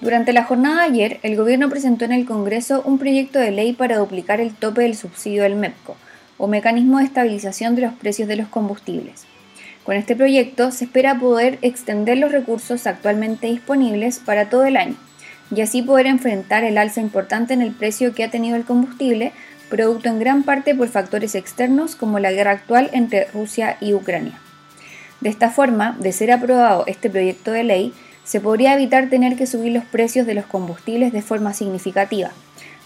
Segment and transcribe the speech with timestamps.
[0.00, 3.72] Durante la jornada de ayer, el gobierno presentó en el Congreso un proyecto de ley
[3.72, 5.96] para duplicar el tope del subsidio del MEPCO,
[6.36, 9.24] o Mecanismo de Estabilización de los Precios de los Combustibles.
[9.84, 14.96] Con este proyecto se espera poder extender los recursos actualmente disponibles para todo el año
[15.54, 19.32] y así poder enfrentar el alza importante en el precio que ha tenido el combustible,
[19.68, 24.40] producto en gran parte por factores externos como la guerra actual entre Rusia y Ucrania.
[25.20, 27.92] De esta forma, de ser aprobado este proyecto de ley,
[28.24, 32.30] se podría evitar tener que subir los precios de los combustibles de forma significativa,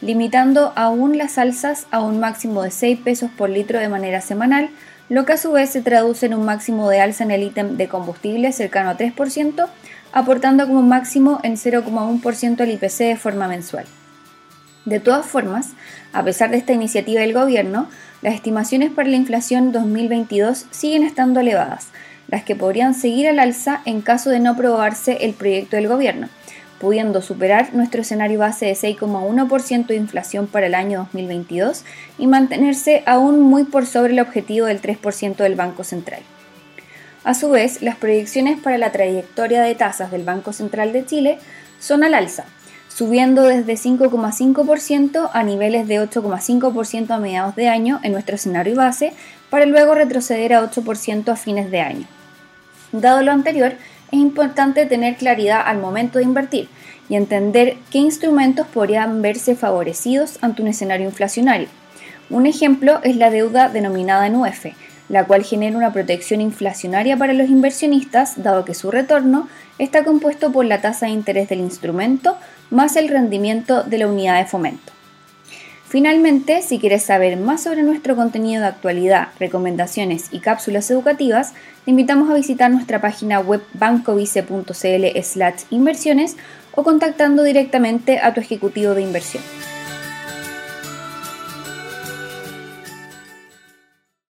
[0.00, 4.70] limitando aún las alzas a un máximo de 6 pesos por litro de manera semanal,
[5.08, 7.76] lo que a su vez se traduce en un máximo de alza en el ítem
[7.76, 9.68] de combustible cercano a 3%,
[10.12, 13.84] aportando como máximo en 0,1% al IPC de forma mensual.
[14.84, 15.70] De todas formas,
[16.12, 17.88] a pesar de esta iniciativa del Gobierno,
[18.22, 21.88] las estimaciones para la inflación 2022 siguen estando elevadas,
[22.28, 26.28] las que podrían seguir al alza en caso de no aprobarse el proyecto del Gobierno,
[26.80, 31.84] pudiendo superar nuestro escenario base de 6,1% de inflación para el año 2022
[32.18, 36.20] y mantenerse aún muy por sobre el objetivo del 3% del Banco Central.
[37.24, 41.38] A su vez, las proyecciones para la trayectoria de tasas del Banco Central de Chile
[41.80, 42.44] son al alza,
[42.88, 49.12] subiendo desde 5,5% a niveles de 8,5% a mediados de año en nuestro escenario base,
[49.50, 52.06] para luego retroceder a 8% a fines de año.
[52.92, 53.74] Dado lo anterior,
[54.12, 56.68] es importante tener claridad al momento de invertir
[57.08, 61.68] y entender qué instrumentos podrían verse favorecidos ante un escenario inflacionario.
[62.30, 64.34] Un ejemplo es la deuda denominada en
[65.08, 69.48] la cual genera una protección inflacionaria para los inversionistas, dado que su retorno
[69.78, 72.36] está compuesto por la tasa de interés del instrumento
[72.70, 74.95] más el rendimiento de la unidad de fomento.
[75.96, 81.54] Finalmente, si quieres saber más sobre nuestro contenido de actualidad, recomendaciones y cápsulas educativas,
[81.86, 85.04] te invitamos a visitar nuestra página web bancovice.cl
[85.70, 86.36] inversiones
[86.72, 89.42] o contactando directamente a tu ejecutivo de inversión.